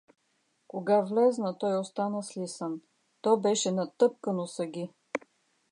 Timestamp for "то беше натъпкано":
3.21-4.47